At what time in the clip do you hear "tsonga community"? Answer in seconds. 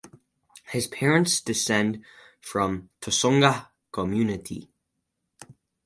3.03-4.71